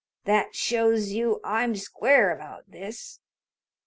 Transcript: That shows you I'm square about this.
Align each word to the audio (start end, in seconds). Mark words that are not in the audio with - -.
That 0.25 0.55
shows 0.55 1.11
you 1.11 1.39
I'm 1.43 1.75
square 1.75 2.31
about 2.35 2.71
this. 2.71 3.19